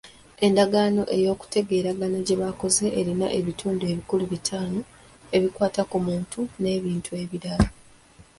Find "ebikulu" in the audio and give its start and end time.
3.91-4.23